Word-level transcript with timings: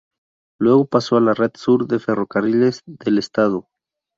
Luego 0.59 0.87
pasó 0.87 1.17
a 1.17 1.21
la 1.21 1.35
Red 1.35 1.51
Sur 1.53 1.85
de 1.85 1.99
Ferrocarriles 1.99 2.81
del 2.87 3.19
Estado. 3.19 3.67